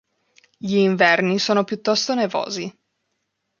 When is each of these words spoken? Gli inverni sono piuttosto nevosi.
Gli 0.57 0.77
inverni 0.77 1.37
sono 1.37 1.63
piuttosto 1.63 2.15
nevosi. 2.15 2.75